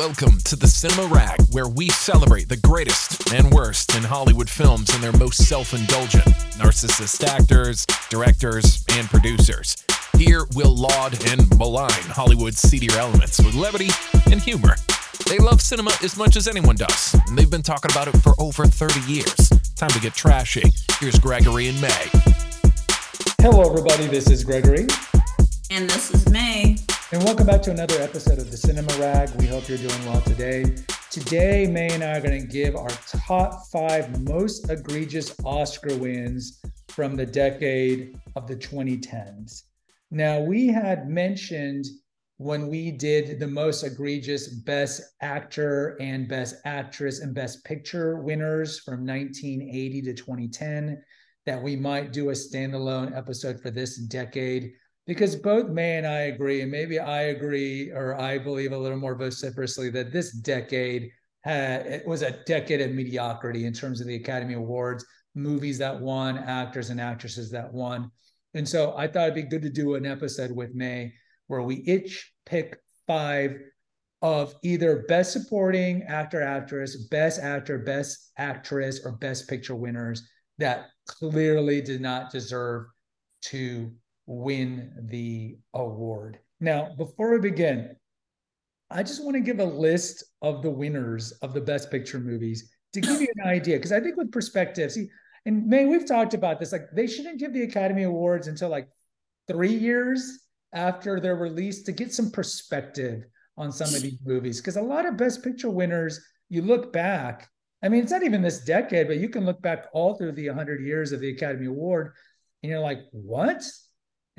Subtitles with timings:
[0.00, 4.88] Welcome to the Cinema Rag, where we celebrate the greatest and worst in Hollywood films
[4.94, 6.24] and their most self indulgent,
[6.56, 9.76] narcissist actors, directors, and producers.
[10.16, 13.90] Here we'll laud and malign Hollywood's seedier elements with levity
[14.32, 14.74] and humor.
[15.28, 18.32] They love cinema as much as anyone does, and they've been talking about it for
[18.38, 19.50] over 30 years.
[19.76, 20.72] Time to get trashy.
[20.98, 22.06] Here's Gregory and May.
[23.42, 24.06] Hello, everybody.
[24.06, 24.86] This is Gregory.
[25.70, 26.78] And this is May.
[27.12, 29.30] And welcome back to another episode of the Cinema Rag.
[29.40, 30.76] We hope you're doing well today.
[31.10, 32.88] Today, May and I are going to give our
[33.26, 39.62] top five most egregious Oscar wins from the decade of the 2010s.
[40.12, 41.86] Now, we had mentioned
[42.36, 48.78] when we did the most egregious Best Actor and Best Actress and Best Picture winners
[48.78, 51.02] from 1980 to 2010
[51.44, 54.74] that we might do a standalone episode for this decade
[55.10, 58.96] because both May and I agree, and maybe I agree or I believe a little
[58.96, 64.06] more vociferously that this decade had, it was a decade of mediocrity in terms of
[64.06, 68.08] the Academy Awards, movies that won, actors and actresses that won.
[68.54, 71.12] And so I thought it'd be good to do an episode with May
[71.48, 73.56] where we each pick five
[74.22, 80.22] of either best supporting actor, actress, best actor, best actress, or best picture winners
[80.58, 82.84] that clearly did not deserve
[83.46, 83.90] to
[84.26, 86.38] win the award.
[86.60, 87.96] Now, before we begin,
[88.90, 92.70] I just want to give a list of the winners of the Best Picture movies
[92.92, 95.08] to give you an idea, because I think with perspective, see,
[95.46, 98.88] and May, we've talked about this, like they shouldn't give the Academy Awards until like
[99.48, 103.24] three years after they're released to get some perspective
[103.56, 104.60] on some of these movies.
[104.60, 107.48] Because a lot of Best Picture winners, you look back,
[107.82, 110.48] I mean, it's not even this decade, but you can look back all through the
[110.48, 112.12] 100 years of the Academy Award
[112.62, 113.62] and you're like, what?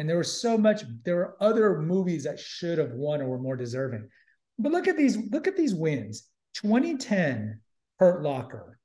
[0.01, 3.37] And there was so much, there were other movies that should have won or were
[3.37, 4.09] more deserving.
[4.57, 6.27] But look at these, look at these wins.
[6.55, 7.59] 2010,
[7.99, 8.79] Hurt Locker.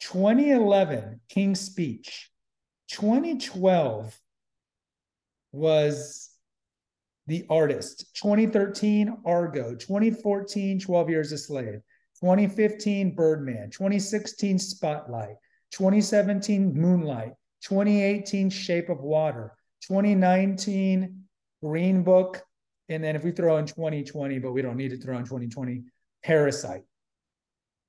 [0.00, 2.30] 2011, King's Speech.
[2.88, 4.18] 2012
[5.52, 6.30] was
[7.26, 8.06] The Artist.
[8.14, 9.74] 2013, Argo.
[9.74, 11.82] 2014, 12 Years a Slave.
[12.20, 13.68] 2015, Birdman.
[13.68, 15.36] 2016, Spotlight.
[15.72, 17.34] 2017, Moonlight.
[17.60, 19.52] 2018, Shape of Water.
[19.82, 21.24] 2019
[21.62, 22.42] Green Book,
[22.88, 25.82] and then if we throw in 2020, but we don't need to throw in 2020,
[26.24, 26.82] Parasite.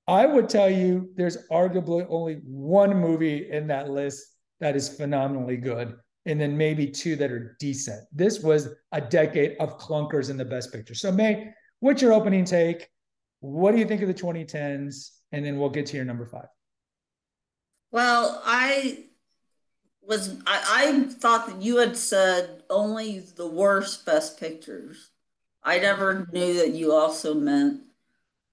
[0.07, 4.25] I would tell you there's arguably only one movie in that list
[4.59, 5.95] that is phenomenally good,
[6.25, 8.01] and then maybe two that are decent.
[8.11, 10.95] This was a decade of clunkers in the best picture.
[10.95, 12.89] So, May, what's your opening take?
[13.41, 15.11] What do you think of the 2010s?
[15.31, 16.47] And then we'll get to your number five.
[17.91, 19.05] Well, I
[20.09, 25.11] was I, I thought that you had said only the worst best pictures.
[25.63, 27.81] I never knew that you also meant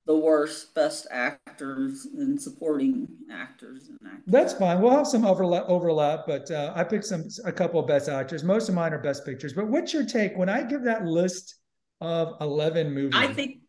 [0.05, 4.25] the worst best actors and supporting actors and actors.
[4.27, 4.81] That's fine.
[4.81, 8.44] We'll have some overlap, overlap, but uh, I picked some a couple of best actors.
[8.44, 9.55] Most of mine are best pictures.
[9.55, 11.56] But what's your take when I give that list
[12.03, 13.19] of eleven movies?
[13.19, 13.61] I think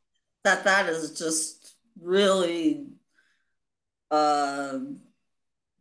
[0.43, 2.87] that that is just really
[4.11, 4.79] uh,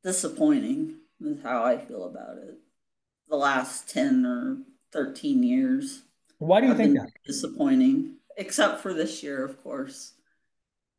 [0.05, 2.55] disappointing is how I feel about it.
[3.29, 4.59] The last 10 or
[4.93, 6.03] 13 years.
[6.39, 7.11] Why do you think that?
[7.25, 10.13] Disappointing, except for this year, of course,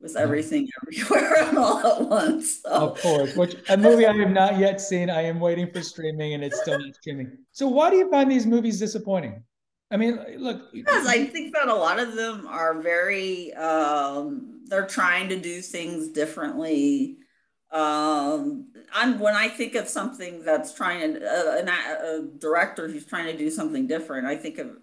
[0.02, 2.62] with everything everywhere and all at once.
[2.62, 2.70] So.
[2.70, 5.10] Of course, which a movie I have not yet seen.
[5.10, 7.38] I am waiting for streaming and it's still not streaming.
[7.52, 9.44] So, why do you find these movies disappointing?
[9.90, 10.74] I mean, look.
[10.74, 15.62] Because I think that a lot of them are very, um, they're trying to do
[15.62, 17.18] things differently
[17.72, 23.06] um, I'm when I think of something that's trying to uh, a, a director who's
[23.06, 24.26] trying to do something different.
[24.26, 24.78] I think of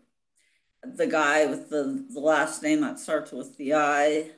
[0.83, 4.31] the guy with the, the last name that starts with the I.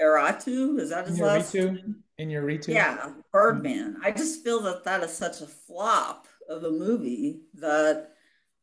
[0.00, 2.04] Aratu, is that his last name?
[2.20, 2.68] Iñárritu?
[2.68, 3.96] Yeah, Birdman.
[4.04, 8.12] I just feel that that is such a flop of a movie that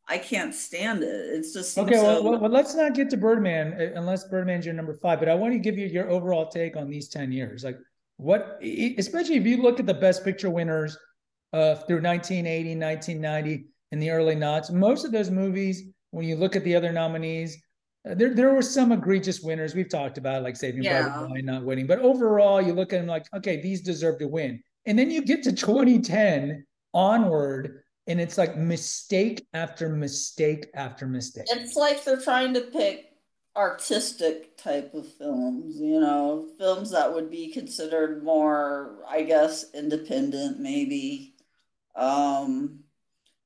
[0.08, 1.06] I can't stand it.
[1.08, 1.96] It's just okay.
[1.96, 2.22] So...
[2.22, 5.18] Well, well, let's not get to Birdman uh, unless Birdman's your number five.
[5.18, 7.64] But I want to give you your overall take on these ten years.
[7.64, 7.78] Like,
[8.16, 8.60] what
[8.98, 10.96] especially if you look at the best picture winners
[11.52, 16.56] uh, through 1980 1990 in the early knots most of those movies when you look
[16.56, 17.62] at the other nominees
[18.08, 19.74] uh, there, there were some egregious winners.
[19.74, 21.02] We've talked about like saving yeah.
[21.02, 24.28] private ryan not winning but overall you look at them like okay these deserve to
[24.28, 24.62] win.
[24.86, 26.64] And then you get to 2010
[26.94, 31.46] onward and it's like mistake after mistake after mistake.
[31.48, 33.06] It's like they're trying to pick
[33.56, 40.60] artistic type of films, you know, films that would be considered more, I guess, independent,
[40.60, 41.34] maybe,
[41.94, 42.80] um,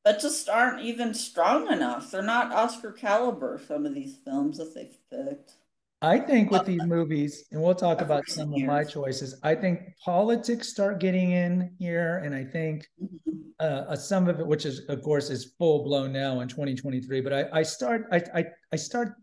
[0.05, 2.11] but just aren't even strong enough.
[2.11, 5.53] They're not Oscar caliber, some of these films that they've picked.
[6.03, 9.39] I think with these movies, and we'll talk about some of my choices.
[9.43, 13.41] I think politics start getting in here, and I think mm-hmm.
[13.61, 17.21] uh, some of it, which is of course is full blown now in 2023.
[17.21, 19.17] But I, I start, I, I, I start,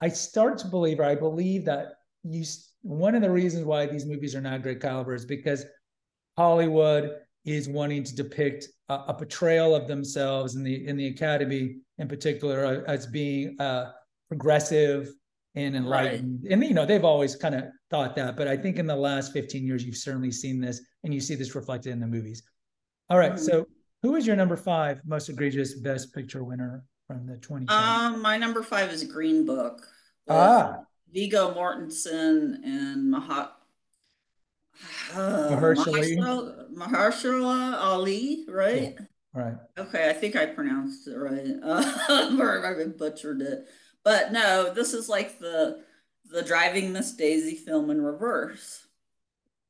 [0.00, 2.44] I start to believe, or I believe that you.
[2.82, 5.64] One of the reasons why these movies are not great caliber is because
[6.36, 7.10] Hollywood
[7.44, 12.08] is wanting to depict a, a portrayal of themselves in the in the Academy in
[12.08, 13.90] particular uh, as being uh,
[14.28, 15.10] progressive
[15.54, 16.40] and enlightened.
[16.44, 16.52] Right.
[16.52, 19.32] And you know, they've always kind of thought that, but I think in the last
[19.32, 22.42] 15 years, you've certainly seen this and you see this reflected in the movies.
[23.10, 23.44] All right, mm-hmm.
[23.44, 23.66] So
[24.02, 27.66] who is your number five most egregious best picture winner from the 20?
[27.66, 29.84] Um, my number five is Green Book.
[30.28, 30.82] Ah.
[31.12, 33.48] Viggo Mortensen and Mahat
[35.14, 38.94] uh, Mahershala, Mahershala Ali, right?
[38.98, 39.54] Yeah, right.
[39.76, 41.56] Okay, I think I pronounced it right.
[41.62, 43.66] Uh, or I butchered it.
[44.04, 45.82] But no, this is like the
[46.30, 48.86] the driving Miss Daisy film in reverse.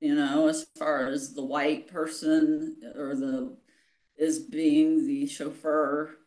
[0.00, 3.56] You know, as far as the white person or the
[4.16, 6.17] is being the chauffeur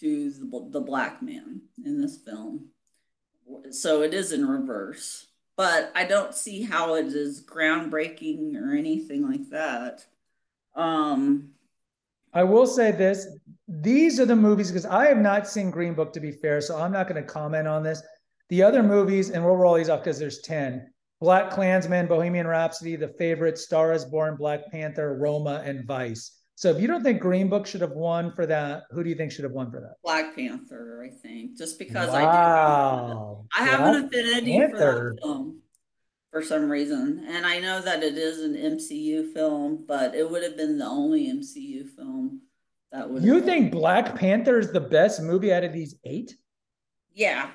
[0.00, 2.66] to the, the black man in this film.
[3.70, 5.26] So it is in reverse.
[5.56, 10.04] But I don't see how it is groundbreaking or anything like that.
[10.74, 11.50] Um
[12.32, 13.26] I will say this
[13.66, 16.78] these are the movies because I have not seen Green Book to be fair, so
[16.78, 18.02] I'm not going to comment on this.
[18.48, 20.90] The other movies, and we'll roll these off because there's 10
[21.20, 26.37] Black Klansman, Bohemian Rhapsody, The Favorite, Star is Born, Black Panther, Roma, and Vice.
[26.58, 29.14] So if you don't think Green Book should have won for that, who do you
[29.14, 29.94] think should have won for that?
[30.02, 33.46] Black Panther, I think, just because wow.
[33.54, 33.64] I do.
[33.64, 34.76] I have Black an affinity Panther.
[34.76, 35.62] for that film
[36.32, 40.42] for some reason, and I know that it is an MCU film, but it would
[40.42, 42.40] have been the only MCU film
[42.90, 43.22] that would.
[43.22, 46.34] You think Black Panther is the best movie out of these eight?
[47.14, 47.50] Yeah,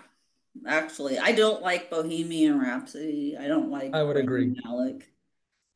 [0.66, 3.36] actually, I don't like Bohemian Rhapsody.
[3.38, 3.94] I don't like.
[3.94, 4.56] I would agree.
[4.66, 5.10] Alec.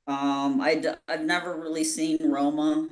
[0.08, 2.88] Um, I d- I've never really seen Roma.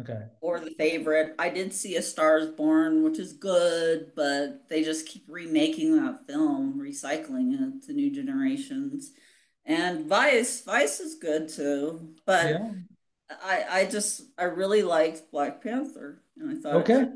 [0.00, 0.22] Okay.
[0.40, 1.34] Or the favorite.
[1.38, 6.26] I did see A Stars Born, which is good, but they just keep remaking that
[6.26, 9.12] film, recycling it to new generations.
[9.64, 12.70] And Vice, Vice is good too, but yeah.
[13.42, 17.06] I I just I really liked Black Panther, and I thought okay.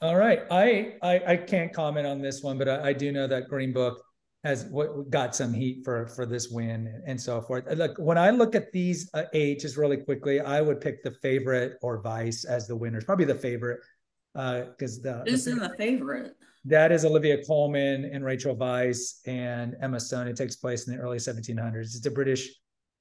[0.00, 3.26] All right, I, I I can't comment on this one, but I, I do know
[3.26, 4.02] that Green Book
[4.44, 7.64] has what got some heat for for this win and so forth.
[7.74, 11.12] Look, when I look at these uh, eight, just really quickly, I would pick the
[11.22, 13.04] favorite or Vice as the winners.
[13.04, 13.80] Probably the favorite
[14.34, 16.32] because uh, the who's the, in the favorite.
[16.64, 20.28] That is Olivia Colman and Rachel Weisz and Emma Stone.
[20.28, 21.96] It takes place in the early 1700s.
[21.96, 22.48] It's a British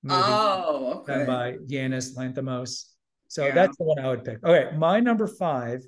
[0.03, 1.13] movie oh, okay.
[1.13, 2.85] done by Yannis Lanthimos.
[3.27, 3.53] So yeah.
[3.53, 4.43] that's the one I would pick.
[4.43, 5.81] Okay, my number five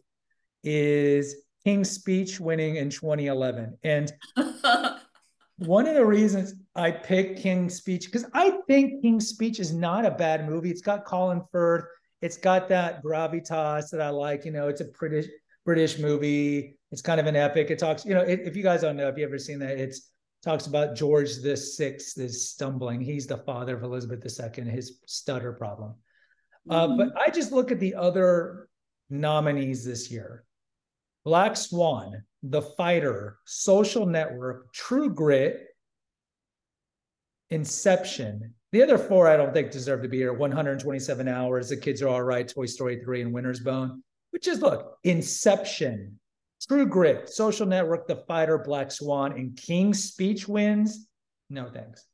[0.63, 3.77] is King's Speech winning in 2011.
[3.83, 4.13] And
[5.57, 10.05] one of the reasons I picked King's Speech, because I think King's Speech is not
[10.05, 10.69] a bad movie.
[10.69, 11.85] It's got Colin Firth.
[12.21, 14.45] It's got that gravitas that I like.
[14.45, 15.27] You know, it's a British
[15.65, 16.77] British movie.
[16.91, 17.69] It's kind of an epic.
[17.69, 19.77] It talks, you know, it, if you guys don't know, if you ever seen that,
[19.77, 20.09] it's
[20.43, 23.01] talks about George the Sixth is stumbling.
[23.01, 25.95] He's the father of Elizabeth II, his stutter problem.
[26.69, 26.97] Uh, mm-hmm.
[26.97, 28.67] but I just look at the other
[29.09, 30.43] nominees this year:
[31.23, 35.67] Black Swan, The Fighter, Social Network, True Grit,
[37.49, 38.53] Inception.
[38.73, 40.33] The other four I don't think deserve to be here.
[40.33, 41.69] 127 hours.
[41.69, 42.47] The kids are all right.
[42.47, 44.03] Toy Story 3 and Winter's Bone.
[44.31, 46.19] Which is look, Inception,
[46.67, 51.07] True Grit, Social Network, The Fighter, Black Swan, and King's Speech wins.
[51.49, 52.05] No thanks.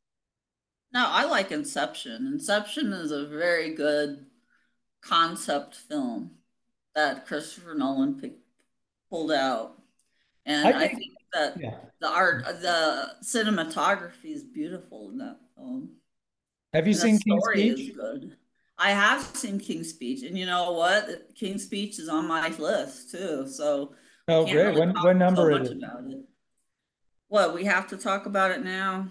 [0.94, 2.28] No, I like Inception.
[2.28, 4.26] Inception is a very good
[5.02, 6.32] concept film
[6.94, 8.44] that Christopher Nolan picked,
[9.10, 9.79] pulled out,
[10.50, 11.76] and I think, I think that yeah.
[12.02, 15.92] the art, the cinematography is beautiful in that film.
[16.74, 17.96] Have you and seen King's Speech?
[17.96, 18.36] Good.
[18.78, 21.36] I have seen King's Speech, and you know what?
[21.36, 23.48] King's Speech is on my list too.
[23.48, 23.94] So
[24.30, 24.56] Oh, great.
[24.56, 25.78] Really when, what number so is it?
[25.78, 26.20] it?
[27.30, 29.08] What, we have to talk about it now?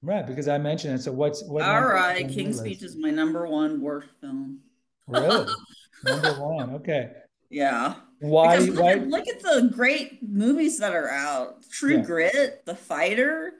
[0.00, 1.02] Right, because I mentioned it.
[1.02, 1.62] So what's what?
[1.62, 4.60] All right, King's Speech is my number one worst film.
[5.06, 5.46] Really?
[6.04, 6.70] number one.
[6.76, 7.10] Okay.
[7.50, 7.94] Yeah.
[8.22, 8.56] Why?
[8.58, 8.92] Look why?
[8.92, 11.68] At, look at the great movies that are out.
[11.68, 12.02] True yeah.
[12.02, 13.54] Grit, The Fighter,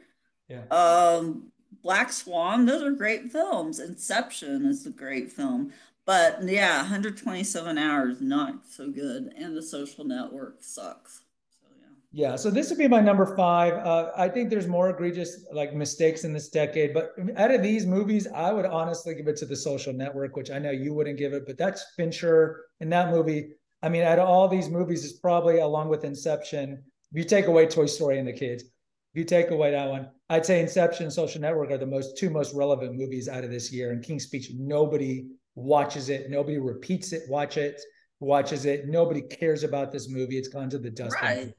[0.49, 0.63] yeah.
[0.71, 1.51] um,
[1.83, 2.65] Black Swan.
[2.65, 3.81] Those are great films.
[3.81, 5.73] Inception is a great film.
[6.07, 9.33] But yeah, 127 hours, not so good.
[9.37, 11.23] And the social network sucks.
[11.61, 12.31] So yeah.
[12.31, 12.37] Yeah.
[12.37, 13.75] So this would be my number five.
[13.85, 17.85] Uh, I think there's more egregious like mistakes in this decade, but out of these
[17.85, 21.19] movies, I would honestly give it to the social network, which I know you wouldn't
[21.19, 23.55] give it, but that's Fincher in that movie.
[23.83, 27.47] I mean, out of all these movies, is probably along with Inception, if you take
[27.47, 31.05] away Toy Story and the kids, if you take away that one, I'd say Inception
[31.05, 33.91] and Social Network are the most two most relevant movies out of this year.
[33.93, 37.81] And King's Speech, nobody watches it, nobody repeats it, watch it,
[38.21, 38.89] watches it.
[38.89, 40.39] Nobody cares about this movie.
[40.39, 41.17] It's gone to the dust.
[41.21, 41.53] Right.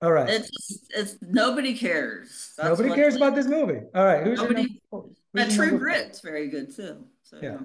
[0.00, 0.28] All right.
[0.28, 2.52] It's it's nobody cares.
[2.56, 3.80] That's nobody cares about this movie.
[3.94, 4.24] All right.
[4.24, 6.30] Who's nobody, your number, who's True number Grit's four?
[6.30, 7.04] very good too.
[7.22, 7.58] So yeah.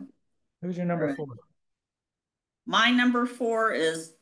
[0.62, 1.16] Who's your number right.
[1.16, 1.28] four?
[2.72, 4.14] My number four is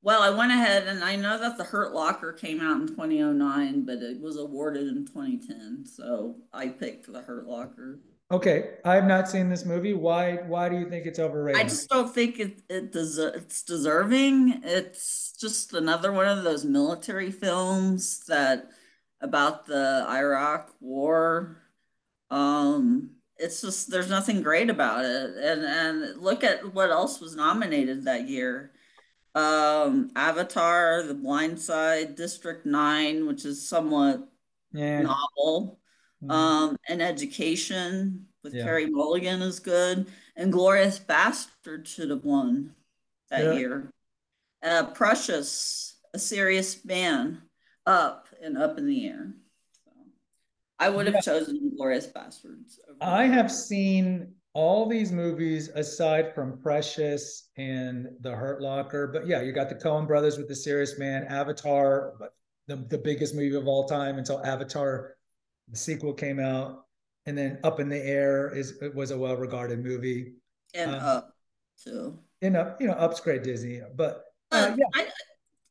[0.00, 3.84] well, I went ahead and I know that the Hurt Locker came out in 2009,
[3.84, 5.84] but it was awarded in 2010.
[5.84, 8.00] So I picked the Hurt Locker.
[8.30, 9.92] Okay, I have not seen this movie.
[9.92, 10.36] Why?
[10.36, 11.60] Why do you think it's overrated?
[11.60, 14.62] I just don't think it, it deser- it's deserving.
[14.64, 18.70] It's just another one of those military films that
[19.20, 21.58] about the Iraq War.
[22.30, 23.10] Um,
[23.42, 28.04] it's just there's nothing great about it, and and look at what else was nominated
[28.04, 28.72] that year
[29.34, 34.28] um, Avatar, The Blind Side, District Nine, which is somewhat
[34.72, 35.02] yeah.
[35.02, 35.78] novel.
[36.22, 36.30] Mm-hmm.
[36.30, 38.64] Um, and Education with yeah.
[38.64, 40.06] Carey Mulligan is good,
[40.36, 42.74] and Glorious Bastard should have won
[43.30, 43.52] that yeah.
[43.52, 43.92] year.
[44.62, 47.42] Uh, Precious, A Serious Man,
[47.86, 49.32] Up and Up in the Air.
[50.82, 52.80] I would have chosen Glorious Bastards.
[53.00, 59.06] I have seen all these movies aside from Precious and The Hurt Locker.
[59.06, 62.14] But yeah, you got the Coen brothers with The Serious Man, Avatar,
[62.66, 65.14] the, the biggest movie of all time until Avatar,
[65.68, 66.86] the sequel came out.
[67.26, 70.32] And then Up in the Air is it was a well regarded movie.
[70.74, 71.36] And um, Up
[71.80, 72.18] too.
[72.42, 73.80] And Up, you know, Up's great Disney.
[73.94, 75.06] But uh, uh, yeah.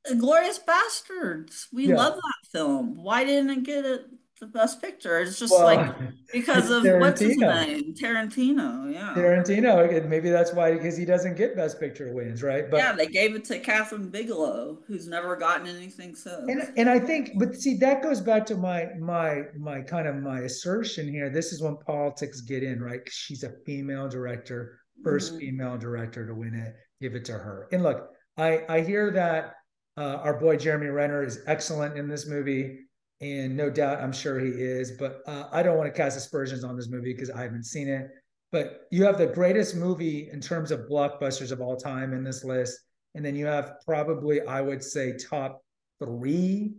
[0.09, 1.67] I, Glorious Bastards.
[1.73, 1.97] We yeah.
[1.97, 3.03] love that film.
[3.03, 4.05] Why didn't it get it
[4.41, 5.19] the best picture.
[5.19, 5.95] It's just well, like
[6.33, 6.99] because of Tarantino.
[6.99, 8.91] what's his name, Tarantino.
[8.91, 10.09] Yeah, Tarantino.
[10.09, 12.69] Maybe that's why because he doesn't get best picture wins, right?
[12.69, 16.49] But yeah, they gave it to Kathryn Bigelow, who's never gotten anything since.
[16.49, 20.15] And and I think, but see, that goes back to my my my kind of
[20.15, 21.29] my assertion here.
[21.29, 23.01] This is when politics get in, right?
[23.09, 25.37] She's a female director, 1st mm-hmm.
[25.37, 26.73] female director to win it.
[26.99, 27.67] Give it to her.
[27.71, 29.53] And look, I I hear that.
[29.97, 32.79] Uh, our boy Jeremy Renner is excellent in this movie
[33.21, 34.91] and no doubt I'm sure he is.
[34.91, 37.87] But uh, I don't want to cast aspersions on this movie because I haven't seen
[37.87, 38.09] it.
[38.51, 42.43] But you have the greatest movie in terms of blockbusters of all time in this
[42.43, 42.77] list,
[43.15, 45.63] and then you have probably I would say top
[46.03, 46.73] three,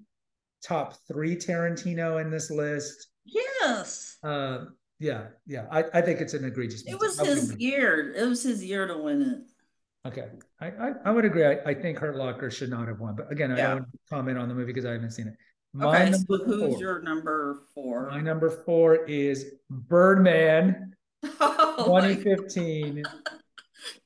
[0.63, 3.09] top three Tarantino in this list.
[3.25, 4.19] Yes.
[4.23, 4.67] Uh,
[4.99, 5.67] yeah, yeah.
[5.71, 6.85] I, I think it's an egregious.
[6.87, 8.13] It was his year.
[8.15, 10.09] It was his year to win it.
[10.09, 10.27] Okay,
[10.61, 11.47] I, I, I would agree.
[11.47, 13.71] I, I think Hurt Locker should not have won, but again, yeah.
[13.71, 15.35] I don't comment on the movie because I haven't seen it.
[15.75, 16.81] My okay, so who's four.
[16.81, 18.11] your number four?
[18.11, 20.95] My number four is Birdman,
[21.41, 23.03] oh 2015.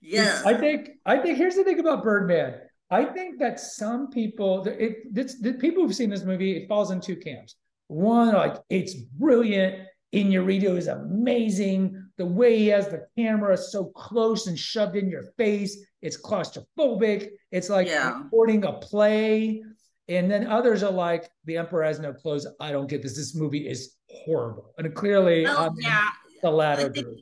[0.00, 2.60] yeah, I think I think here's the thing about Birdman.
[2.88, 6.92] I think that some people, it, it's the people who've seen this movie, it falls
[6.92, 7.56] in two camps.
[7.88, 9.86] One, like it's brilliant.
[10.14, 12.10] Inarritu is amazing.
[12.16, 17.30] The way he has the camera so close and shoved in your face, it's claustrophobic.
[17.50, 18.22] It's like yeah.
[18.22, 19.62] recording a play.
[20.08, 22.46] And then others are like, The Emperor has no clothes.
[22.60, 23.16] I don't get this.
[23.16, 24.72] This movie is horrible.
[24.78, 26.10] And clearly, well, yeah,
[26.42, 27.18] the latter think, group.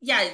[0.00, 0.28] Yeah,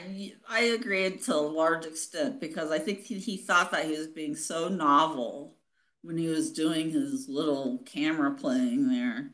[0.49, 4.09] I agree to a large extent because I think he, he thought that he was
[4.09, 5.57] being so novel
[6.03, 9.31] when he was doing his little camera playing there.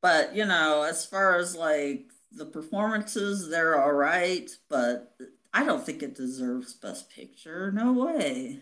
[0.00, 5.14] But, you know, as far as like the performances, they're all right, but
[5.52, 7.70] I don't think it deserves Best Picture.
[7.72, 8.60] No way.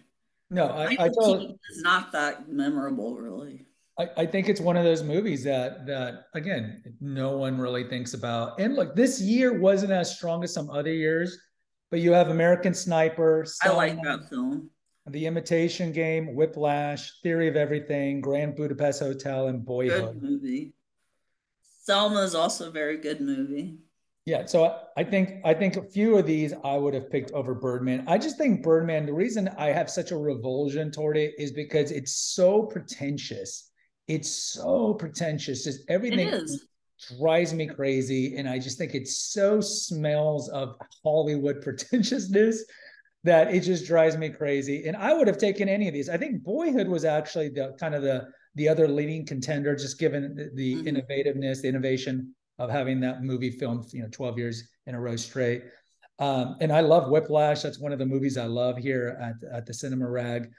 [0.51, 3.67] No, I, I, I totally, it's not that memorable, really.
[3.99, 8.15] I, I think it's one of those movies that that again no one really thinks
[8.15, 8.61] about.
[8.61, 11.39] And look, this year wasn't as strong as some other years,
[11.91, 13.47] but you have American Sniper.
[13.63, 14.71] I like that film.
[15.09, 20.21] The Imitation Game, Whiplash, Theory of Everything, Grand Budapest Hotel, and Boyhood.
[20.21, 20.75] Good movie.
[21.83, 23.79] Selma is also a very good movie.
[24.27, 27.55] Yeah, so I think I think a few of these I would have picked over
[27.55, 28.05] Birdman.
[28.09, 29.07] I just think Birdman.
[29.07, 33.71] The reason I have such a revulsion toward it is because it's so pretentious.
[34.09, 35.63] It's so pretentious.
[35.63, 36.45] Just everything
[37.19, 42.65] drives me crazy, and I just think it so smells of Hollywood pretentiousness
[43.23, 44.89] that it just drives me crazy.
[44.89, 46.09] And I would have taken any of these.
[46.09, 50.35] I think Boyhood was actually the kind of the the other leading contender, just given
[50.35, 50.97] the, the mm-hmm.
[50.97, 55.17] innovativeness, the innovation of having that movie filmed, you know, 12 years in a row
[55.17, 55.65] straight.
[56.19, 57.63] Um, and I love Whiplash.
[57.63, 60.51] That's one of the movies I love here at, at the Cinema Rag.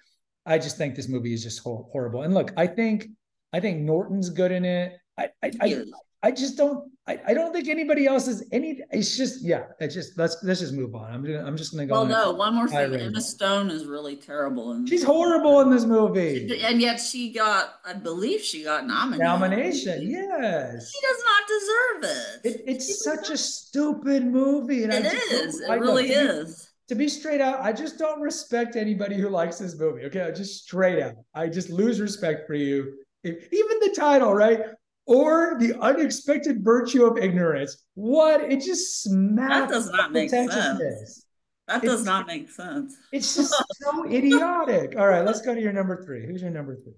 [0.45, 2.21] I just think this movie is just horrible.
[2.21, 3.07] And look, I think
[3.51, 4.97] I think Norton's good in it.
[5.17, 5.83] I I, I,
[6.23, 6.91] I just don't.
[7.07, 8.81] I, I don't think anybody else is any.
[8.91, 9.65] It's just yeah.
[9.79, 11.11] It's just let's let's just move on.
[11.13, 11.93] I'm gonna, I'm just gonna go.
[11.93, 12.95] Well, on no, one more thing.
[12.95, 16.59] Emma Stone is really terrible, and She's horrible in this movie.
[16.63, 19.23] and yet she got, I believe, she got nominated.
[19.25, 20.91] Nomination, yes.
[20.91, 22.55] She does not deserve it.
[22.59, 25.61] It, it's such a stupid movie, and It is.
[25.61, 26.69] It really is.
[26.89, 30.05] To be straight out, I just don't respect anybody who likes this movie.
[30.05, 32.93] Okay, just straight out, I just lose respect for you.
[33.23, 34.61] Even the title, right?
[35.07, 37.85] Or the unexpected virtue of ignorance.
[37.95, 38.41] What?
[38.51, 39.53] It just smacks.
[39.53, 40.53] That does not make sense.
[40.53, 42.95] That It's- does not make sense.
[43.11, 44.97] It's just so idiotic.
[44.97, 46.25] All right, let's go to your number three.
[46.25, 46.93] Who's your number three?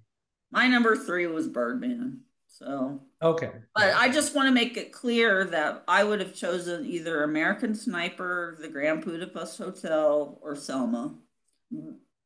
[0.51, 2.22] My number three was Birdman.
[2.51, 3.51] So, Okay.
[3.75, 7.75] but I just want to make it clear that I would have chosen either American
[7.75, 11.16] Sniper, The Grand Budapest Hotel, or Selma.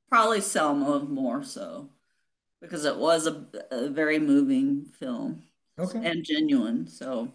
[0.09, 1.89] Probably Selma more so,
[2.61, 5.43] because it was a, a very moving film
[5.79, 5.99] Okay.
[6.03, 6.87] and genuine.
[6.87, 7.33] So,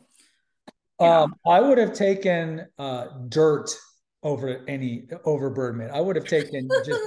[1.00, 1.22] Yeah.
[1.22, 3.70] Um, I would have taken uh, Dirt
[4.22, 5.90] over any over Birdman.
[5.92, 7.00] I would have taken just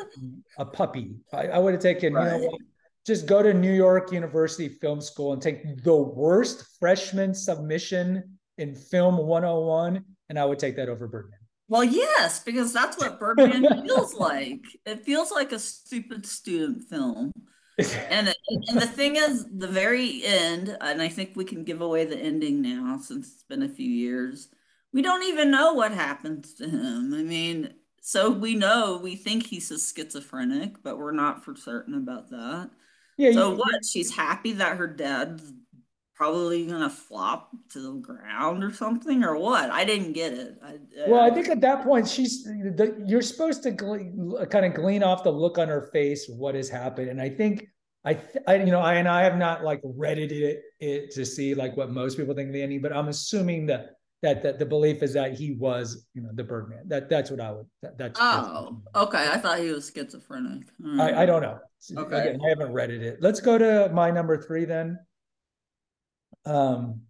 [0.57, 1.15] a puppy.
[1.33, 2.57] I, I would have taken, you know?
[3.05, 8.75] Just go to New York University Film School and take the worst freshman submission in
[8.75, 11.39] film 101, and I would take that over Birdman.
[11.67, 14.61] well, yes, because that's what Birdman feels like.
[14.85, 17.31] It feels like a stupid student film.
[18.09, 21.81] And it, and the thing is, the very end, and I think we can give
[21.81, 24.49] away the ending now since it's been a few years.
[24.93, 27.13] We don't even know what happens to him.
[27.13, 31.93] I mean, so we know we think he's a schizophrenic, but we're not for certain
[31.95, 32.69] about that.
[33.17, 33.85] yeah, So you- what?
[33.85, 35.53] She's happy that her dad's
[36.15, 39.69] probably gonna flop to the ground or something, or what?
[39.71, 40.57] I didn't get it.
[40.63, 40.77] I,
[41.07, 45.23] Well, I think at that point, she's the, you're supposed to kind of glean off
[45.23, 47.67] the look on her face what has happened, and I think
[48.03, 51.25] I, th- I you know, I and I have not like redded it, it to
[51.25, 53.91] see like what most people think of the ending, but I'm assuming that
[54.21, 56.87] that that the belief is that he was, you know, the Birdman.
[56.87, 57.65] That that's what I would.
[57.81, 58.19] That, that's.
[58.21, 59.29] Oh, okay.
[59.31, 60.67] I thought he was schizophrenic.
[60.99, 61.25] I, I hmm.
[61.25, 61.59] don't know.
[61.97, 62.29] Okay.
[62.29, 63.21] Again, I haven't read it.
[63.21, 64.99] Let's go to my number three then.
[66.45, 67.01] Um,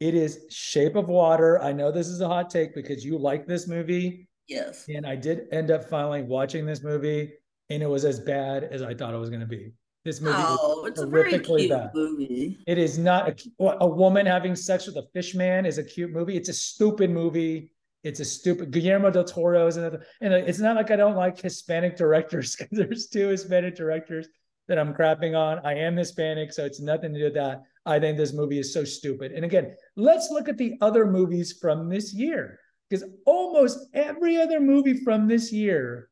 [0.00, 1.60] it is Shape of Water.
[1.60, 4.28] I know this is a hot take because you like this movie.
[4.46, 4.86] Yes.
[4.88, 7.32] And I did end up finally watching this movie,
[7.68, 9.72] and it was as bad as I thought it was going to be.
[10.04, 11.90] This movie, Oh, it's a very cute bad.
[11.92, 12.56] movie.
[12.66, 13.28] it is not
[13.60, 16.36] a, a woman having sex with a fish man is a cute movie.
[16.36, 17.72] It's a stupid movie.
[18.04, 21.96] It's a stupid Guillermo del Toro's and and it's not like I don't like Hispanic
[21.96, 24.28] directors because there's two Hispanic directors
[24.68, 25.64] that I'm crapping on.
[25.64, 27.62] I am Hispanic, so it's nothing to do with that.
[27.86, 29.32] I think this movie is so stupid.
[29.32, 34.60] And again, let's look at the other movies from this year because almost every other
[34.60, 36.10] movie from this year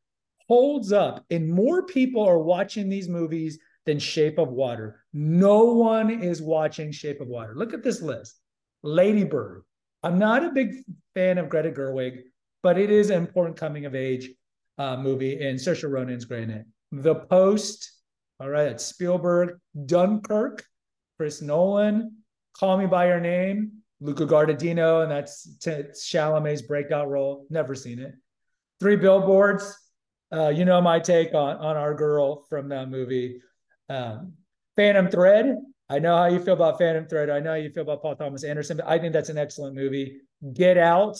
[0.49, 5.05] holds up, and more people are watching these movies than Shape of Water.
[5.13, 7.55] No one is watching Shape of Water.
[7.55, 8.41] Look at this list
[8.83, 9.63] Lady Bird.
[10.03, 10.75] I'm not a big
[11.15, 12.21] fan of Greta Gerwig,
[12.63, 14.31] but it is an important coming of age
[14.79, 16.67] uh, movie, and Saoirse Ronan's great in it.
[16.93, 17.91] The Post,
[18.39, 19.59] all right, that's Spielberg.
[19.87, 20.65] Dunkirk,
[21.19, 22.19] Chris Nolan.
[22.59, 27.47] Call Me by Your Name, Luca Guadagnino, and that's T- Chalamet's breakout role.
[27.51, 28.15] Never seen it.
[28.81, 29.77] Three Billboards.
[30.33, 33.41] Uh, you know my take on on our girl from that movie.
[33.89, 34.35] Um,
[34.77, 35.57] Phantom Thread.
[35.89, 37.31] I know how you feel about Phantom Thread.
[37.31, 39.77] I know how you feel about Paul Thomas Anderson, but I think that's an excellent
[39.77, 40.19] movie.
[40.53, 41.17] Get Out.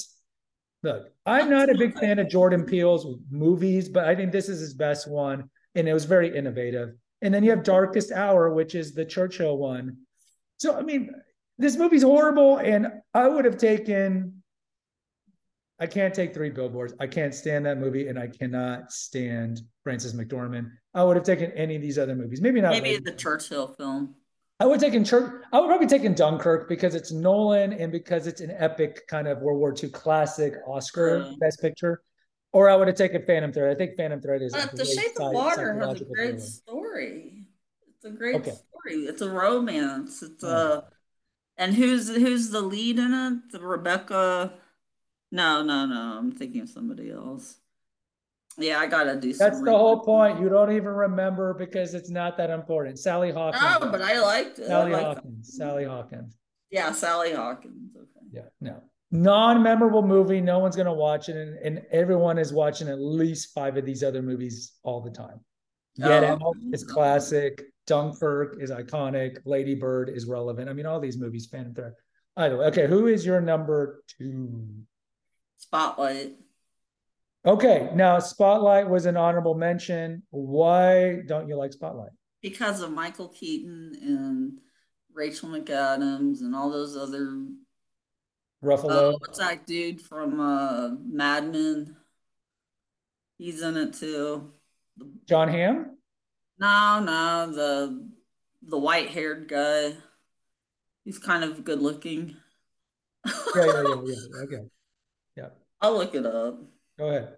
[0.83, 4.61] Look, I'm not a big fan of Jordan Peele's movies, but I think this is
[4.61, 6.91] his best one, and it was very innovative.
[7.27, 9.97] And then you have Darkest Hour, which is the Churchill one.
[10.59, 11.11] So I mean,
[11.59, 14.45] this movie's horrible, and I would have taken.
[15.81, 16.95] I can't take three billboards.
[17.01, 20.71] I can't stand that movie, and I cannot stand Frances McDormand.
[20.95, 22.41] I would have taken any of these other movies.
[22.41, 22.71] Maybe not.
[22.71, 24.15] Maybe the Churchill film.
[24.61, 25.43] I would take in Church.
[25.53, 29.27] I would probably take in Dunkirk because it's Nolan and because it's an epic kind
[29.27, 31.35] of World War II classic Oscar.
[31.41, 32.03] Best Picture.
[32.57, 33.71] Or I would have taken Phantom Thread.
[33.71, 34.55] I think Phantom Thread is.
[34.55, 36.39] a But The Shape of Water has a great thriller.
[36.41, 37.45] story.
[37.95, 38.53] It's a great Okay.
[38.53, 38.95] story.
[39.05, 40.23] It's a romance.
[40.23, 40.79] It's Yeah.
[40.79, 40.83] a
[41.59, 43.53] and who's who's the lead in it?
[43.53, 44.55] The Rebecca.
[45.31, 46.17] No, no, no.
[46.19, 47.59] I'm thinking of somebody else.
[48.57, 50.41] Yeah, I gotta do That's the whole point.
[50.41, 52.99] You don't even remember because it's not that important.
[52.99, 53.63] Sally Hawkins.
[53.63, 54.65] No, but I liked it.
[54.65, 55.57] I Sally liked- Hawkins.
[55.59, 56.35] Sally Hawkins.
[56.71, 57.95] Yeah, Sally Hawkins.
[57.95, 58.27] Okay.
[58.33, 58.83] Yeah, no.
[59.23, 60.41] Non-memorable movie.
[60.41, 64.03] No one's gonna watch it, and, and everyone is watching at least five of these
[64.03, 65.41] other movies all the time.
[65.97, 66.27] Get Oh.
[66.49, 67.63] Out is classic.
[67.87, 69.39] Dunkirk is iconic.
[69.45, 70.69] Lady Bird is relevant.
[70.69, 71.93] I mean, all these movies, Phantom Thread.
[72.37, 72.87] Either way, okay.
[72.87, 74.67] Who is your number two?
[75.59, 76.35] Spotlight.
[77.47, 80.23] Okay, now Spotlight was an honorable mention.
[80.31, 82.11] Why don't you like Spotlight?
[82.43, 84.59] because of Michael Keaton and
[85.13, 87.45] Rachel McAdams and all those other
[88.67, 88.91] Ruffalo.
[88.91, 91.97] Oh, what's that dude from uh, Mad Men?
[93.39, 94.53] He's in it too.
[95.27, 95.97] Jon Hamm?
[96.59, 98.09] No, no, the
[98.63, 99.95] the white haired guy.
[101.05, 102.37] He's kind of good looking.
[103.27, 104.43] yeah, yeah, yeah, yeah.
[104.43, 104.63] Okay.
[105.37, 105.49] Yeah.
[105.81, 106.59] I'll look it up.
[106.99, 107.37] Go ahead.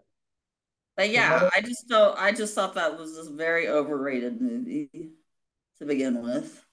[0.96, 5.10] But yeah, I just don't I just thought that was a very overrated movie
[5.78, 6.64] to begin with.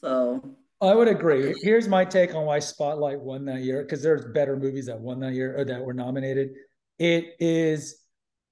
[0.00, 1.54] So I would agree.
[1.62, 5.18] Here's my take on why Spotlight won that year, because there's better movies that won
[5.20, 6.50] that year or that were nominated.
[6.98, 8.04] It is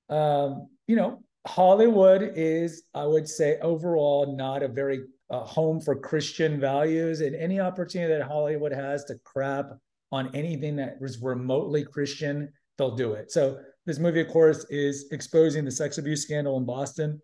[0.08, 5.96] um, you know, Hollywood is, I would say, overall not a very uh, home for
[5.96, 9.66] Christian values, and any opportunity that Hollywood has to crap
[10.12, 13.32] on anything that was remotely Christian, they'll do it.
[13.32, 17.20] So this movie, of course, is exposing the sex abuse scandal in Boston,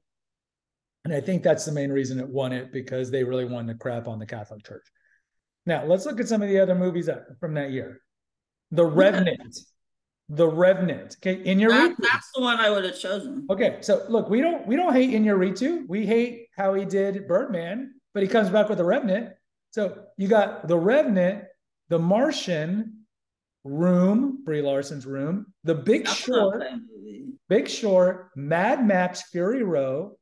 [1.05, 3.79] and I think that's the main reason it won it because they really wanted to
[3.79, 4.87] crap on the Catholic Church.
[5.67, 8.01] Now let's look at some of the other movies that, from that year.
[8.71, 9.59] The Revenant.
[10.29, 11.17] The Revenant.
[11.21, 11.95] Okay, Iñárritu.
[11.99, 13.47] That's the one I would have chosen.
[13.51, 15.85] Okay, so look, we don't we don't hate Iñárritu.
[15.89, 19.31] We hate how he did Birdman, but he comes back with the Revenant.
[19.73, 21.45] So you got the Revenant,
[21.89, 23.05] the Martian,
[23.65, 26.63] Room, Brie Larson's Room, The Big that's Short,
[27.49, 30.15] Big Short, Mad Max, Fury Road,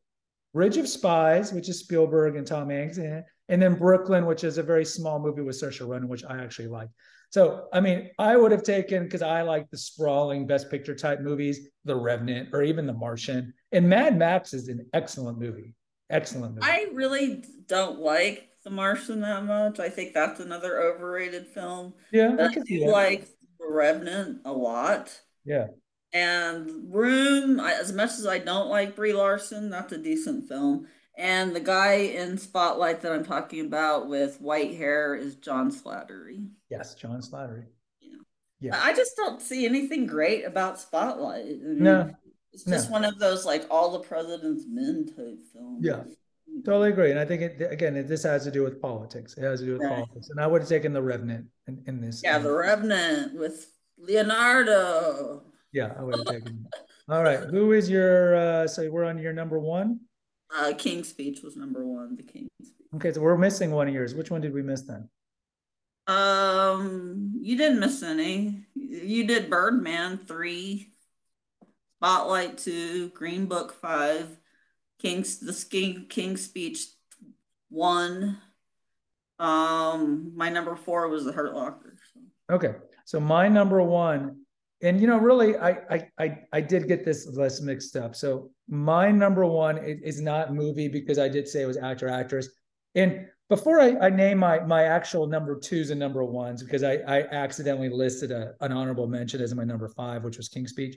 [0.52, 4.58] Bridge of Spies, which is Spielberg and Tom Hanks, and, and then Brooklyn, which is
[4.58, 6.88] a very small movie with Saoirse Ronan, which I actually like.
[7.30, 11.20] So, I mean, I would have taken because I like the sprawling Best Picture type
[11.20, 13.54] movies, The Revenant, or even The Martian.
[13.70, 15.76] And Mad Max is an excellent movie.
[16.10, 16.66] Excellent movie.
[16.66, 19.78] I really don't like The Martian that much.
[19.78, 21.94] I think that's another overrated film.
[22.10, 23.28] Yeah, I, I do like
[23.60, 25.16] The Revenant a lot.
[25.44, 25.68] Yeah.
[26.12, 30.88] And Room, as much as I don't like Brie Larson, that's a decent film.
[31.16, 36.48] And the guy in Spotlight that I'm talking about with white hair is John Slattery.
[36.70, 37.66] Yes, John Slattery.
[38.00, 38.16] Yeah.
[38.60, 38.80] yeah.
[38.82, 41.44] I just don't see anything great about Spotlight.
[41.44, 42.10] I mean, no.
[42.52, 42.94] It's just no.
[42.94, 45.84] one of those like all the president's men type films.
[45.84, 46.02] Yeah.
[46.64, 47.10] Totally agree.
[47.10, 49.36] And I think it again, it, this has to do with politics.
[49.36, 49.94] It has to do with right.
[49.94, 50.30] politics.
[50.30, 52.22] And I would have taken the Revenant in, in this.
[52.24, 55.44] Yeah, the Revenant with Leonardo.
[55.72, 56.66] Yeah, I would have taken.
[57.08, 57.40] All right.
[57.40, 60.00] Who is your uh so we're on your number one?
[60.56, 62.16] Uh, King's Speech was number one.
[62.16, 62.88] The King's Speech.
[62.96, 64.14] Okay, so we're missing one of yours.
[64.14, 65.08] Which one did we miss then?
[66.08, 68.64] Um, you didn't miss any.
[68.74, 70.92] You did Birdman three,
[71.98, 74.36] Spotlight two, Green Book five,
[74.98, 76.84] King's the King King's Speech
[77.68, 78.38] one.
[79.38, 81.96] Um, my number four was The Hurt Locker.
[82.12, 82.20] So.
[82.56, 84.40] Okay, so my number one
[84.82, 88.14] and you know really I, I i i did get this list mixed up.
[88.14, 92.48] So my number one is not movie because i did say it was actor actress.
[92.94, 96.94] And before I, I name my my actual number twos and number ones because i
[97.06, 100.96] i accidentally listed a, an honorable mention as my number five which was king's speech.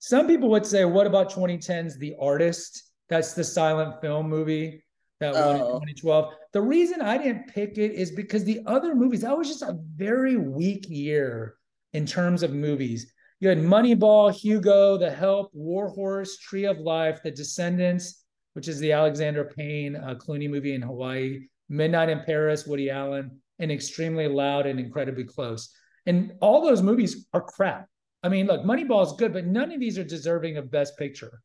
[0.00, 2.84] Some people would say what about 2010's the artist?
[3.08, 4.84] That's the silent film movie
[5.20, 5.46] that oh.
[5.46, 9.36] won in 2012 the reason i didn't pick it is because the other movies that
[9.36, 11.56] was just a very weak year
[11.92, 13.12] in terms of movies.
[13.40, 18.24] You had Moneyball, Hugo, The Help, Warhorse, Tree of Life, The Descendants,
[18.54, 23.40] which is the Alexander Payne uh, Clooney movie in Hawaii, Midnight in Paris, Woody Allen,
[23.58, 25.70] and Extremely Loud and Incredibly Close.
[26.06, 27.86] And all those movies are crap.
[28.22, 31.40] I mean, look, Moneyball is good, but none of these are deserving of Best Picture.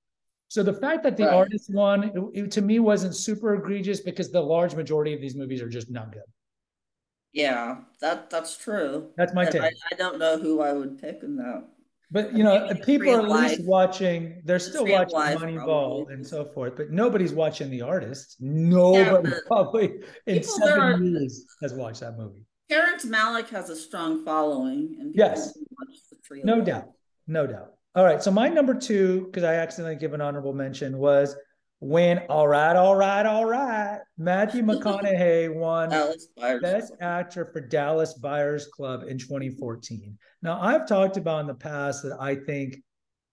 [0.47, 1.33] So the fact that the right.
[1.33, 5.35] artist won, it, it, to me, wasn't super egregious because the large majority of these
[5.35, 6.23] movies are just not good.
[7.33, 9.09] Yeah, that that's true.
[9.17, 9.63] That's my take.
[9.63, 11.67] I, I, don't know who I would pick in that.
[12.11, 13.65] But you know, uh, people are at least life.
[13.65, 14.39] watching.
[14.45, 18.37] They're still watching Moneyball and so forth, but nobody's watching the artist.
[18.39, 19.93] Nobody yeah, probably
[20.27, 22.45] in seven are, years has watched that movie.
[22.69, 25.57] Terrence Malick has a strong following, and yes,
[26.43, 26.91] no doubt,
[27.25, 27.73] no doubt.
[27.95, 31.35] All right, so my number two, because I accidentally give an honorable mention, was
[31.83, 35.89] when all right, all right, all right, Matthew McConaughey won
[36.61, 40.17] Best Actor for Dallas Buyers Club in 2014.
[40.41, 42.77] Now, I've talked about in the past that I think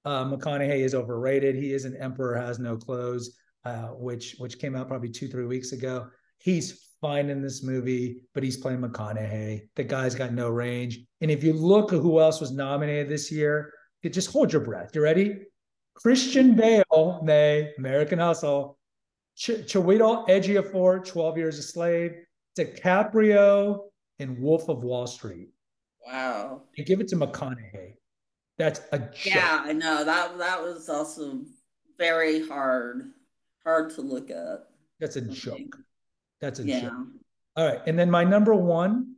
[0.04, 1.54] uh, McConaughey is overrated.
[1.54, 5.46] He is an Emperor Has No Clothes, uh, which which came out probably two three
[5.46, 6.08] weeks ago.
[6.38, 9.60] He's fine in this movie, but he's playing McConaughey.
[9.76, 10.98] The guy's got no range.
[11.20, 13.72] And if you look at who else was nominated this year,
[14.08, 14.90] just hold your breath.
[14.94, 15.36] You ready?
[16.02, 18.78] Christian Bale, nay, American Hustle,
[19.36, 22.12] Ch- Chiwetel Ejiofor, 12 Years a Slave,
[22.58, 23.80] DiCaprio,
[24.18, 25.48] and Wolf of Wall Street.
[26.06, 26.62] Wow.
[26.76, 27.94] You give it to McConaughey.
[28.58, 29.24] That's a joke.
[29.24, 30.04] Yeah, I know.
[30.04, 31.40] That that was also
[31.96, 33.10] very hard,
[33.64, 34.66] hard to look at.
[34.98, 35.78] That's a joke.
[36.40, 36.80] That's a yeah.
[36.82, 37.06] joke.
[37.56, 37.80] All right.
[37.86, 39.16] And then my number one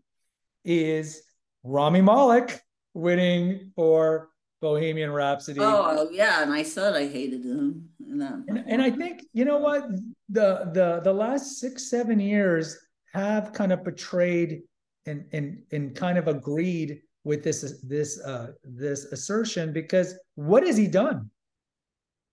[0.65, 1.23] is
[1.65, 2.61] Rami Malek
[2.95, 4.32] winning for
[4.63, 5.59] Bohemian Rhapsody.
[5.61, 7.89] Oh yeah, and I said I hated him.
[7.99, 9.91] And, and I think you know what
[10.29, 12.79] the the the last six seven years
[13.13, 14.63] have kind of portrayed
[15.05, 20.77] and and and kind of agreed with this this uh this assertion because what has
[20.77, 21.29] he done?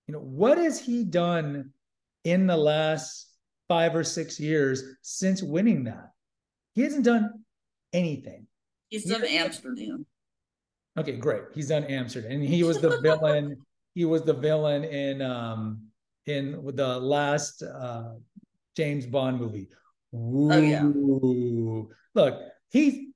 [0.07, 1.71] You know what has he done
[2.25, 3.33] in the last
[3.67, 6.11] five or six years since winning that?
[6.75, 7.43] He hasn't done
[7.91, 8.45] anything.
[8.89, 10.05] He's done Amsterdam.
[10.97, 11.43] Okay, great.
[11.53, 13.57] He's done Amsterdam, and he was the villain.
[13.95, 15.87] He was the villain in um
[16.27, 18.13] in the last uh
[18.77, 19.67] James Bond movie.
[20.13, 20.49] Ooh.
[20.51, 21.89] Oh yeah.
[22.13, 23.09] Look, he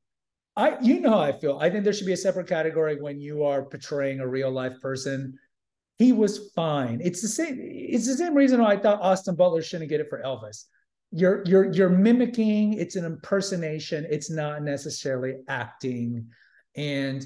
[0.55, 1.57] I you know how I feel.
[1.59, 4.79] I think there should be a separate category when you are portraying a real life
[4.81, 5.37] person.
[5.97, 6.99] He was fine.
[7.03, 7.59] It's the same.
[7.61, 10.65] It's the same reason why I thought Austin Butler shouldn't get it for Elvis.
[11.11, 12.73] You're you're you're mimicking.
[12.73, 14.05] It's an impersonation.
[14.09, 16.27] It's not necessarily acting.
[16.75, 17.25] And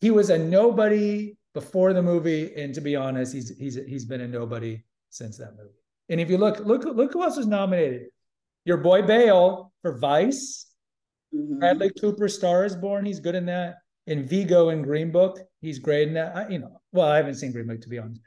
[0.00, 4.20] he was a nobody before the movie, and to be honest, he's he's he's been
[4.20, 5.74] a nobody since that movie.
[6.08, 8.08] And if you look look look who else was nominated.
[8.64, 10.66] Your boy Bale for Vice.
[11.34, 11.58] Mm-hmm.
[11.58, 13.06] Bradley Cooper, Star is Born.
[13.06, 13.76] He's good in that.
[14.06, 16.36] In Viggo and Green Book, he's great in that.
[16.36, 18.20] I, you know, well, I haven't seen Green Book to be honest.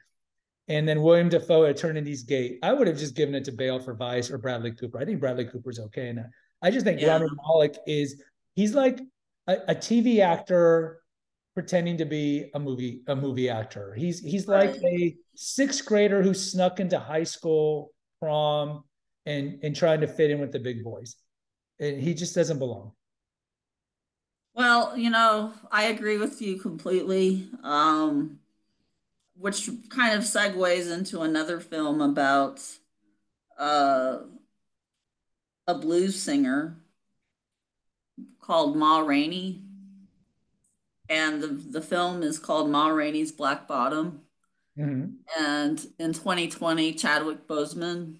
[0.67, 2.59] And then William Dafoe, at Eternity's Gate.
[2.63, 4.99] I would have just given it to Bale for Vice or Bradley Cooper.
[4.99, 6.29] I think Bradley Cooper's okay in that.
[6.61, 7.13] I just think yeah.
[7.13, 8.21] Rami Malek is
[8.55, 8.99] he's like
[9.47, 11.00] a, a, TV actor
[11.53, 13.93] pretending to be a movie a movie actor.
[13.93, 18.83] He's he's like a sixth grader who snuck into high school prom
[19.25, 21.15] and and trying to fit in with the big boys
[21.79, 22.93] And he just doesn't belong.
[24.53, 27.49] Well, you know, I agree with you completely.
[27.63, 28.39] Um,
[29.35, 32.61] which kind of segues into another film about
[33.57, 34.19] uh,
[35.67, 36.77] a blues singer
[38.39, 39.63] called Ma Rainey.
[41.11, 44.21] And the, the film is called Ma Rainey's Black Bottom.
[44.79, 45.43] Mm-hmm.
[45.43, 48.17] And in 2020, Chadwick Boseman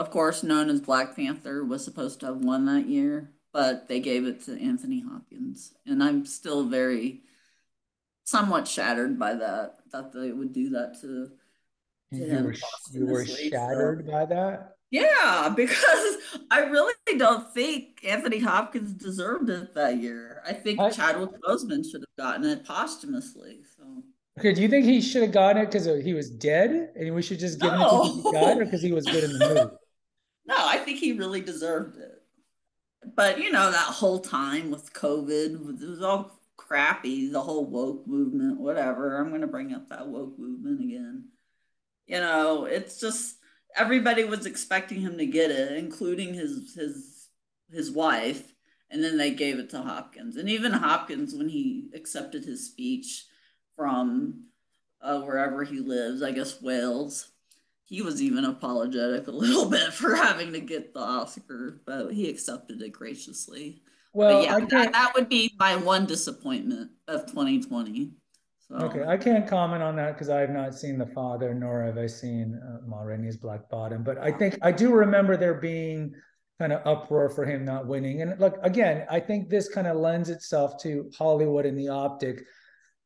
[0.00, 4.00] of course, known as Black Panther, was supposed to have won that year, but they
[4.00, 5.74] gave it to Anthony Hopkins.
[5.84, 7.20] And I'm still very
[8.24, 11.30] somewhat shattered by that, that they would do that to,
[12.14, 12.44] to you.
[12.44, 12.54] Were,
[12.92, 14.10] you were shattered so.
[14.10, 14.76] by that?
[14.90, 16.16] Yeah, because
[16.50, 20.42] I really don't think Anthony Hopkins deserved it that year.
[20.46, 23.60] I think I, Chadwick Boseman should have gotten it posthumously.
[23.76, 24.02] So
[24.38, 27.22] Okay, do you think he should have gotten it because he was dead, and we
[27.22, 28.04] should just give no.
[28.04, 29.76] it to the guy, or because he was good in the movie?
[30.46, 32.22] No, I think he really deserved it.
[33.14, 38.06] But you know, that whole time with COVID, it was all crappy, the whole woke
[38.06, 39.18] movement, whatever.
[39.18, 41.24] I'm gonna bring up that woke movement again.
[42.06, 43.36] You know, it's just
[43.76, 47.28] everybody was expecting him to get it, including his his
[47.70, 48.52] his wife,
[48.90, 50.36] and then they gave it to Hopkins.
[50.36, 53.26] And even Hopkins, when he accepted his speech
[53.76, 54.46] from
[55.00, 57.30] uh, wherever he lives, I guess Wales,
[57.84, 62.28] he was even apologetic a little bit for having to get the Oscar, but he
[62.28, 63.82] accepted it graciously.
[64.12, 68.12] Well, but yeah, that, that, would be my one disappointment of 2020.
[68.70, 68.76] So.
[68.86, 71.98] Okay, I can't comment on that because I have not seen The Father, nor have
[71.98, 74.04] I seen uh, Ma Rainey's Black Bottom.
[74.04, 76.14] But I think I do remember there being
[76.60, 78.22] kind of uproar for him not winning.
[78.22, 82.44] And look, again, I think this kind of lends itself to Hollywood and the optic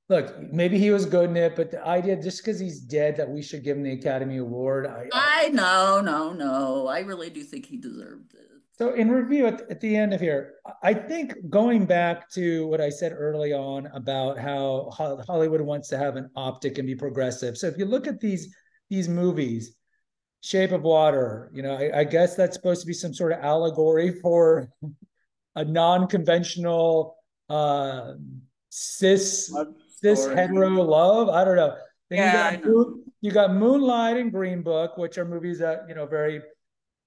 [0.08, 3.28] look, maybe he was good in it, but the idea just because he's dead that
[3.28, 4.86] we should give him the Academy Award.
[4.86, 6.86] I, I know, no, no.
[6.86, 8.40] I really do think he deserved it.
[8.76, 12.80] So, in review at, at the end of here, I think going back to what
[12.80, 17.56] I said early on about how Hollywood wants to have an optic and be progressive.
[17.56, 18.52] So, if you look at these
[18.90, 19.76] these movies,
[20.40, 23.38] Shape of Water, you know, I, I guess that's supposed to be some sort of
[23.38, 24.68] allegory for
[25.54, 27.16] a non-conventional
[27.48, 28.14] uh,
[28.70, 29.54] cis
[30.04, 31.28] this hetero love.
[31.28, 31.74] I don't know.
[32.10, 35.86] Then yeah, you got, Moon, you got Moonlight and Green Book, which are movies that
[35.88, 36.42] you know very.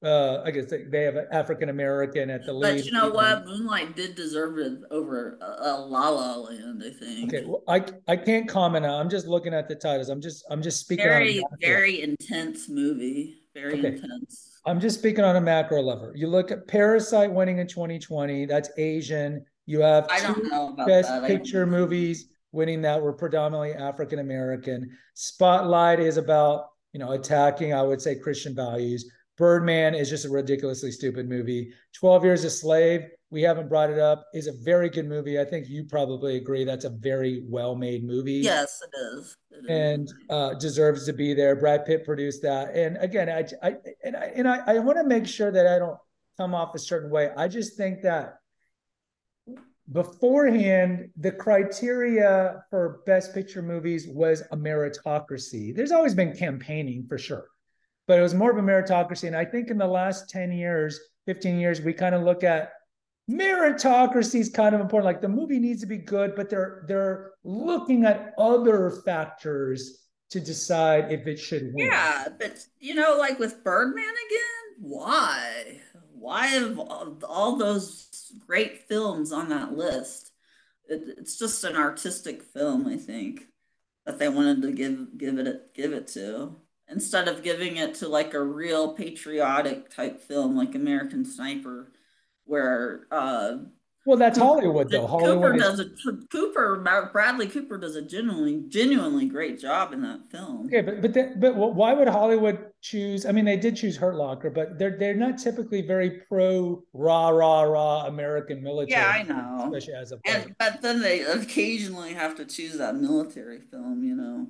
[0.04, 2.76] Uh, I guess they, they have an African American at the lead.
[2.76, 3.46] But you know what?
[3.46, 6.84] Moonlight did deserve it over a, a La La Land.
[6.86, 7.34] I think.
[7.34, 9.00] Okay, well, I I can't comment on.
[9.00, 10.10] I'm just looking at the titles.
[10.10, 11.06] I'm just I'm just speaking.
[11.06, 13.42] Very very intense movie.
[13.54, 13.88] Very okay.
[13.88, 14.60] intense.
[14.66, 16.12] I'm just speaking on a macro level.
[16.14, 18.46] You look at Parasite winning in 2020.
[18.46, 19.46] That's Asian.
[19.66, 24.90] You have I don't know about best picture movies winning that were predominantly African American.
[25.14, 29.10] Spotlight is about, you know, attacking, I would say, Christian values.
[29.38, 31.72] Birdman is just a ridiculously stupid movie.
[31.94, 35.40] 12 Years a Slave, we haven't brought it up, is a very good movie.
[35.40, 38.34] I think you probably agree that's a very well made movie.
[38.34, 39.38] Yes, it is.
[39.52, 39.70] It is.
[39.70, 41.56] And uh, deserves to be there.
[41.56, 42.76] Brad Pitt produced that.
[42.76, 45.78] And again, I, I and I, and I, I want to make sure that I
[45.78, 45.98] don't
[46.38, 47.32] come off a certain way.
[47.38, 48.40] I just think that
[49.92, 55.76] beforehand, the criteria for best picture movies was a meritocracy.
[55.76, 57.46] There's always been campaigning for sure,
[58.08, 59.28] but it was more of a meritocracy.
[59.28, 62.72] And I think in the last 10 years, 15 years, we kind of look at
[63.30, 65.06] meritocracy is kind of important.
[65.06, 70.40] Like the movie needs to be good, but they're they're looking at other factors to
[70.40, 71.88] decide if it should win.
[71.88, 75.82] Yeah, but you know, like with Birdman again, why?
[76.14, 78.08] Why have all those
[78.46, 80.32] great films on that list?
[80.88, 83.46] It, it's just an artistic film, I think,
[84.06, 86.56] that they wanted to give give it give it to
[86.90, 91.92] instead of giving it to like a real patriotic type film like American Sniper
[92.46, 93.58] where uh,
[94.08, 95.06] well, that's Hollywood though.
[95.06, 95.86] Hollywood Cooper does a
[96.32, 100.68] Cooper Bradley Cooper does a genuinely genuinely great job in that film.
[100.68, 103.26] Okay, but but the, but why would Hollywood choose?
[103.26, 107.28] I mean, they did choose Hurt Locker, but they're they're not typically very pro rah
[107.28, 109.02] rah rah American military.
[109.02, 109.66] Yeah, I know.
[109.66, 114.16] Especially as a and, but then they occasionally have to choose that military film, you
[114.16, 114.48] know.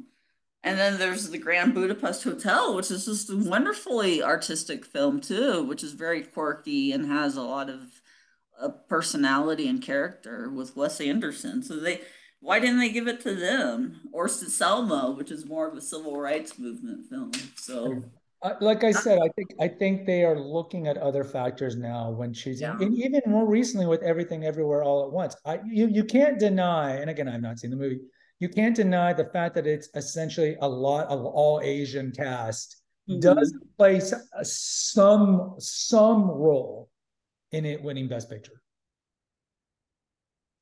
[0.63, 5.63] And then there's the Grand Budapest Hotel, which is just a wonderfully artistic film too,
[5.63, 8.03] which is very quirky and has a lot of
[8.61, 11.63] uh, personality and character with Wes Anderson.
[11.63, 12.01] So they,
[12.39, 15.81] why didn't they give it to them or to Selma, which is more of a
[15.81, 17.31] civil rights movement film?
[17.55, 18.03] So.
[18.43, 22.11] Uh, like I said, I think I think they are looking at other factors now
[22.11, 22.77] when choosing, yeah.
[22.79, 25.35] and even more recently with everything everywhere all at once.
[25.43, 27.99] I you you can't deny, and again, I've not seen the movie
[28.39, 33.19] you can't deny the fact that it's essentially a lot of all Asian cast mm-hmm.
[33.19, 33.99] does play
[34.43, 36.89] some some role
[37.51, 38.61] in it winning Best Picture.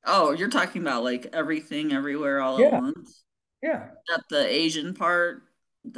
[0.04, 2.66] Oh, you're talking about like everything, everywhere, all yeah.
[2.66, 3.24] at once.
[3.62, 3.88] Yeah.
[4.08, 5.42] That the Asian part.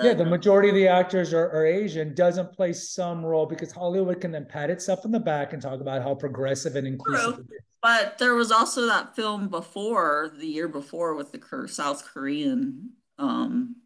[0.02, 2.14] Yeah, the majority of the actors are, are Asian.
[2.14, 5.80] Doesn't play some role because Hollywood can then pat itself on the back and talk
[5.80, 7.44] about how progressive and inclusive True.
[7.44, 7.62] it is.
[7.80, 13.76] But there was also that film before the year before with the South Korean um,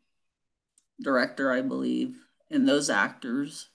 [1.01, 2.17] director, I believe,
[2.51, 3.69] and those actors.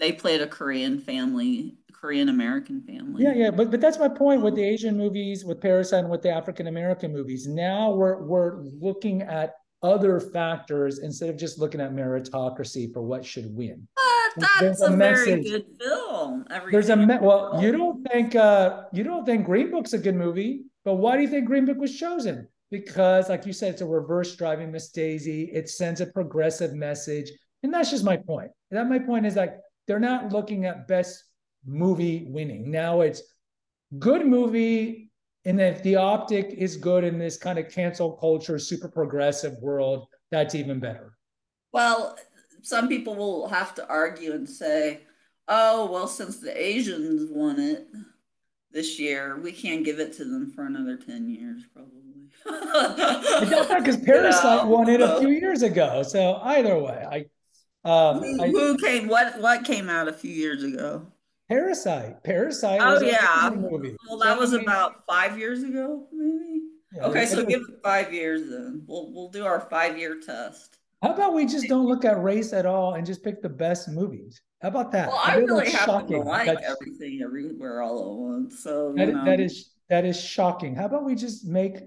[0.00, 3.24] They played a Korean family, Korean American family.
[3.24, 6.22] Yeah, yeah, but but that's my point with the Asian movies, with Parasite, and with
[6.22, 7.46] the African American movies.
[7.46, 13.24] Now we're we're looking at other factors instead of just looking at meritocracy for what
[13.24, 13.86] should win.
[14.36, 16.44] But that's a, a very good film.
[16.50, 19.98] Everything There's a me- well, you don't think uh, you don't think Green Book's a
[19.98, 22.46] good movie, but why do you think Green Book was chosen?
[22.70, 25.50] Because, like you said, it's a reverse driving Miss Daisy.
[25.52, 27.30] It sends a progressive message,
[27.62, 28.50] and that's just my point.
[28.70, 29.54] That my point is like
[29.86, 31.24] they're not looking at best
[31.68, 32.70] movie winning.
[32.70, 33.22] Now it's
[33.98, 35.08] good movie
[35.44, 40.06] and if the optic is good in this kind of cancel culture, super progressive world,
[40.30, 41.16] that's even better.
[41.72, 42.18] Well,
[42.62, 45.00] some people will have to argue and say,
[45.48, 47.88] oh, well, since the Asians won it
[48.72, 51.94] this year, we can't give it to them for another 10 years, probably.
[53.78, 54.70] Because Parasite know?
[54.70, 56.02] won it a few years ago.
[56.02, 57.24] So either way, I
[57.88, 61.06] um, who, who came what what came out a few years ago?
[61.48, 62.22] Parasite.
[62.24, 62.80] Parasite.
[62.82, 63.50] Oh yeah.
[63.54, 63.96] Movie.
[64.08, 66.62] Well, that was about five years ago, maybe.
[66.94, 68.82] Yeah, okay, so give it five years then.
[68.86, 70.78] We'll we'll do our five year test.
[71.02, 73.88] How about we just don't look at race at all and just pick the best
[73.88, 74.40] movies?
[74.60, 75.08] How about that?
[75.08, 78.62] Well, I, really happen to like That's, everything everywhere all at once.
[78.64, 80.74] So that, that is that is shocking.
[80.74, 81.78] How about we just make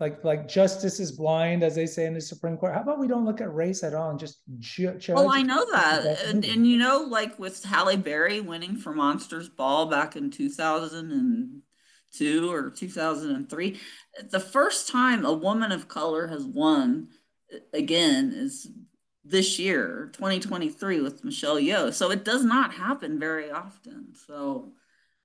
[0.00, 2.74] like like justice is blind, as they say in the Supreme Court.
[2.74, 5.08] How about we don't look at race at all and just judge?
[5.08, 9.48] Well, I know that, and, and you know, like with Halle Berry winning for Monsters
[9.48, 11.62] Ball back in two thousand and
[12.12, 13.78] two or two thousand and three,
[14.30, 17.08] the first time a woman of color has won
[17.52, 18.68] uh, again is
[19.24, 21.94] this year, 2023, with Michelle Yeoh.
[21.94, 24.08] So it does not happen very often.
[24.26, 24.72] So,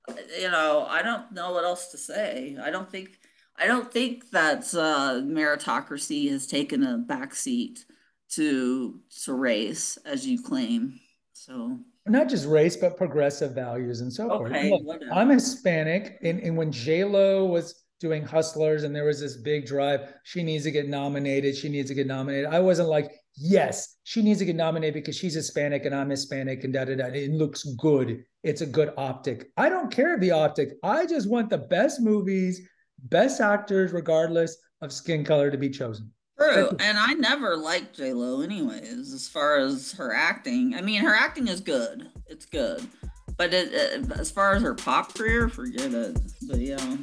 [0.08, 2.56] uh, you know, I don't know what else to say.
[2.64, 3.20] I don't think
[3.60, 7.84] I don't think that uh, meritocracy has taken a backseat
[8.32, 11.00] to to race, as you claim.
[11.34, 14.82] So not just race, but progressive values and so okay, forth.
[14.84, 19.38] Look, I'm Hispanic, and, and when J Lo was doing Hustlers, and there was this
[19.38, 21.56] big drive, she needs to get nominated.
[21.56, 22.48] She needs to get nominated.
[22.48, 26.64] I wasn't like, yes, she needs to get nominated because she's Hispanic and I'm Hispanic,
[26.64, 27.08] and da da da.
[27.08, 28.24] It looks good.
[28.44, 29.48] It's a good optic.
[29.58, 30.70] I don't care the optic.
[30.82, 32.62] I just want the best movies
[33.04, 36.12] best actors, regardless of skin color, to be chosen.
[36.38, 39.14] True, and I never liked J Lo, anyways.
[39.14, 42.10] As far as her acting, I mean, her acting is good.
[42.28, 42.88] It's good,
[43.36, 46.18] but it, it, as far as her pop career, forget it.
[46.48, 46.98] But yeah.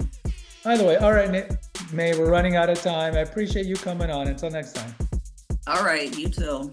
[0.65, 1.31] By the way, all right,
[1.93, 3.15] May, we're running out of time.
[3.15, 4.27] I appreciate you coming on.
[4.27, 4.95] Until next time.
[5.67, 6.73] All right, you too.